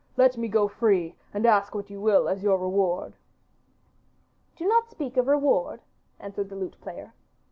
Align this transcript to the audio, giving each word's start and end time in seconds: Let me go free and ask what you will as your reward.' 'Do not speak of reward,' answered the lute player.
Let 0.17 0.35
me 0.35 0.47
go 0.47 0.67
free 0.67 1.13
and 1.31 1.45
ask 1.45 1.75
what 1.75 1.91
you 1.91 2.01
will 2.01 2.27
as 2.27 2.41
your 2.41 2.57
reward.' 2.57 3.17
'Do 4.55 4.67
not 4.67 4.89
speak 4.89 5.15
of 5.15 5.27
reward,' 5.27 5.83
answered 6.19 6.49
the 6.49 6.55
lute 6.55 6.81
player. 6.81 7.13